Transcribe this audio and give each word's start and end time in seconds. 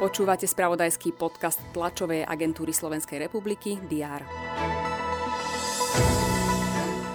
Počúvate 0.00 0.48
spravodajský 0.48 1.12
podcast 1.12 1.60
tlačovej 1.76 2.24
agentúry 2.24 2.72
Slovenskej 2.72 3.28
republiky 3.28 3.76
DR. 3.84 4.24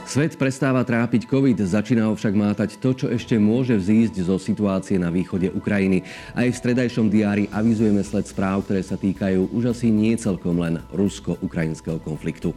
Svet 0.06 0.38
prestáva 0.38 0.86
trápiť 0.86 1.26
COVID, 1.26 1.66
začína 1.66 2.08
ho 2.08 2.14
však 2.14 2.38
mátať 2.38 2.78
to, 2.78 2.94
čo 2.94 3.08
ešte 3.10 3.36
môže 3.42 3.74
vzísť 3.74 4.30
zo 4.30 4.38
situácie 4.38 5.02
na 5.02 5.10
východe 5.10 5.50
Ukrajiny. 5.50 6.06
Aj 6.38 6.46
v 6.46 6.56
stredajšom 6.56 7.10
diári 7.10 7.50
avizujeme 7.50 8.06
sled 8.06 8.30
správ, 8.30 8.64
ktoré 8.64 8.86
sa 8.86 9.02
týkajú 9.02 9.50
už 9.52 9.74
asi 9.74 9.90
nie 9.90 10.14
celkom 10.16 10.62
len 10.62 10.80
rusko-ukrajinského 10.94 11.98
konfliktu. 12.00 12.54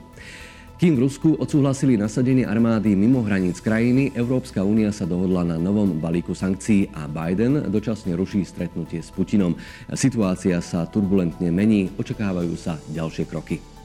Kým 0.79 0.95
v 0.95 1.10
Rusku 1.10 1.34
odsúhlasili 1.34 1.98
nasadenie 1.98 2.46
armády 2.46 2.95
mimo 2.95 3.27
hraníc 3.27 3.58
krajiny, 3.58 4.14
Európska 4.14 4.62
únia 4.62 4.95
sa 4.95 5.10
dohodla 5.10 5.42
na 5.42 5.58
novom 5.58 5.98
balíku 5.98 6.38
sankcií 6.38 6.95
a 6.95 7.10
Biden 7.10 7.66
dočasne 7.66 8.14
ruší 8.14 8.46
stretnutie 8.46 9.02
s 9.02 9.10
Putinom. 9.10 9.59
Situácia 9.98 10.62
sa 10.62 10.87
turbulentne 10.87 11.51
mení, 11.51 11.91
očakávajú 11.98 12.54
sa 12.54 12.78
ďalšie 12.95 13.27
kroky. 13.27 13.77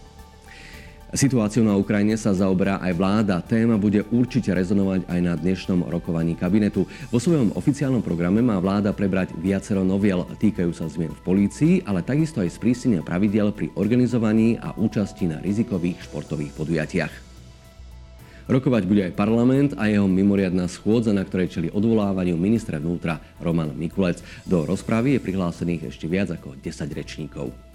Situáciou 1.13 1.61
na 1.61 1.77
Ukrajine 1.77 2.17
sa 2.17 2.33
zaoberá 2.33 2.81
aj 2.81 2.97
vláda. 2.97 3.37
Téma 3.37 3.77
bude 3.77 4.01
určite 4.09 4.49
rezonovať 4.49 5.05
aj 5.05 5.19
na 5.21 5.37
dnešnom 5.37 5.85
rokovaní 5.85 6.33
kabinetu. 6.33 6.89
Vo 7.13 7.21
svojom 7.21 7.53
oficiálnom 7.53 8.01
programe 8.01 8.41
má 8.41 8.57
vláda 8.57 8.89
prebrať 8.97 9.29
viacero 9.37 9.85
noviel. 9.85 10.25
Týkajú 10.41 10.73
sa 10.73 10.89
zmien 10.89 11.13
v 11.13 11.21
polícii, 11.21 11.85
ale 11.85 12.01
takisto 12.01 12.41
aj 12.41 12.57
sprísnenia 12.57 13.05
pravidel 13.05 13.53
pri 13.53 13.69
organizovaní 13.77 14.57
a 14.57 14.73
účasti 14.73 15.29
na 15.29 15.37
rizikových 15.37 16.01
športových 16.09 16.57
podujatiach. 16.57 17.13
Rokovať 18.49 18.83
bude 18.89 19.05
aj 19.05 19.13
parlament 19.13 19.77
a 19.77 19.93
jeho 19.93 20.09
mimoriadná 20.09 20.65
schôdza, 20.65 21.13
na 21.13 21.21
ktorej 21.21 21.53
čeli 21.53 21.69
odvolávaniu 21.69 22.33
ministra 22.41 22.81
vnútra 22.81 23.21
Roman 23.37 23.69
Mikulec. 23.77 24.17
Do 24.49 24.65
rozpravy 24.65 25.21
je 25.21 25.23
prihlásených 25.29 25.93
ešte 25.93 26.09
viac 26.09 26.33
ako 26.33 26.57
10 26.57 26.73
rečníkov. 26.89 27.72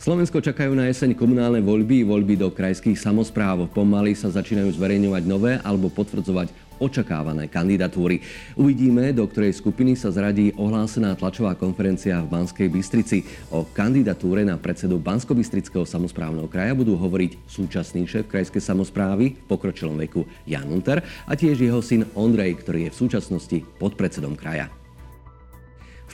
Slovensko 0.00 0.40
čakajú 0.40 0.72
na 0.72 0.88
jeseň 0.88 1.12
komunálne 1.12 1.60
voľby, 1.60 2.08
voľby 2.08 2.40
do 2.40 2.48
krajských 2.48 2.96
samozpráv. 2.96 3.68
Pomaly 3.68 4.16
sa 4.16 4.32
začínajú 4.32 4.72
zverejňovať 4.72 5.22
nové 5.28 5.60
alebo 5.60 5.92
potvrdzovať 5.92 6.48
očakávané 6.80 7.52
kandidatúry. 7.52 8.24
Uvidíme, 8.56 9.12
do 9.12 9.28
ktorej 9.28 9.60
skupiny 9.60 9.92
sa 10.00 10.08
zradí 10.08 10.56
ohlásená 10.56 11.12
tlačová 11.20 11.52
konferencia 11.52 12.16
v 12.24 12.32
Banskej 12.32 12.72
Bystrici. 12.72 13.28
O 13.52 13.68
kandidatúre 13.68 14.40
na 14.40 14.56
predsedu 14.56 14.96
Bansko-Bystrického 14.96 15.84
samozprávneho 15.84 16.48
kraja 16.48 16.72
budú 16.72 16.96
hovoriť 16.96 17.36
súčasný 17.44 18.08
šéf 18.08 18.24
krajskej 18.24 18.64
samozprávy 18.64 19.36
v 19.36 19.44
pokročilom 19.52 20.00
veku 20.00 20.24
Jan 20.48 20.72
Unter 20.72 21.04
a 21.28 21.32
tiež 21.36 21.60
jeho 21.60 21.84
syn 21.84 22.08
Ondrej, 22.16 22.56
ktorý 22.64 22.88
je 22.88 22.92
v 22.96 23.00
súčasnosti 23.04 23.58
podpredsedom 23.76 24.32
kraja 24.32 24.79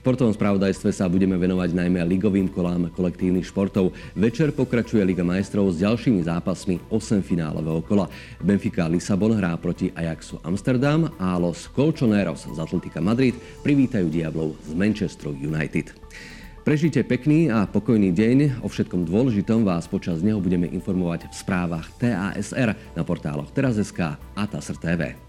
športovom 0.06 0.38
spravodajstve 0.38 0.94
sa 0.94 1.10
budeme 1.10 1.34
venovať 1.34 1.74
najmä 1.74 1.98
ligovým 2.06 2.46
kolám 2.46 2.94
kolektívnych 2.94 3.42
športov. 3.42 3.90
Večer 4.14 4.54
pokračuje 4.54 5.02
Liga 5.02 5.26
majstrov 5.26 5.66
s 5.74 5.82
ďalšími 5.82 6.22
zápasmi 6.22 6.78
8 6.94 7.26
finálového 7.26 7.82
kola. 7.82 8.06
Benfica 8.38 8.86
Lisabon 8.86 9.34
hrá 9.34 9.58
proti 9.58 9.90
Ajaxu 9.98 10.38
Amsterdam 10.46 11.10
a 11.18 11.34
Los 11.42 11.66
Colchoneros 11.74 12.46
z 12.46 12.54
Atletika 12.54 13.02
Madrid 13.02 13.34
privítajú 13.66 14.06
Diablov 14.06 14.54
z 14.62 14.78
Manchesteru 14.78 15.34
United. 15.34 15.90
Prežite 16.62 17.02
pekný 17.02 17.50
a 17.50 17.66
pokojný 17.66 18.14
deň. 18.14 18.62
O 18.62 18.70
všetkom 18.70 19.10
dôležitom 19.10 19.66
vás 19.66 19.90
počas 19.90 20.22
neho 20.22 20.38
budeme 20.38 20.70
informovať 20.70 21.26
v 21.26 21.34
správach 21.34 21.90
TASR 21.98 22.78
na 22.94 23.02
portáloch 23.02 23.50
Teraz.sk 23.50 24.14
a 24.14 24.42
TASR 24.46 24.78
TV. 24.78 25.25